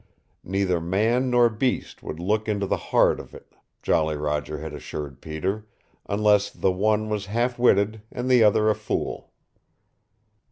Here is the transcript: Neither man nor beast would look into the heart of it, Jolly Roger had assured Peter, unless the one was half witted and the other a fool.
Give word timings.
Neither 0.43 0.81
man 0.81 1.29
nor 1.29 1.47
beast 1.47 2.01
would 2.01 2.19
look 2.19 2.47
into 2.47 2.65
the 2.65 2.75
heart 2.89 3.19
of 3.19 3.35
it, 3.35 3.53
Jolly 3.83 4.17
Roger 4.17 4.57
had 4.57 4.73
assured 4.73 5.21
Peter, 5.21 5.67
unless 6.07 6.49
the 6.49 6.71
one 6.71 7.07
was 7.07 7.27
half 7.27 7.59
witted 7.59 8.01
and 8.11 8.27
the 8.27 8.43
other 8.43 8.67
a 8.71 8.73
fool. 8.73 9.29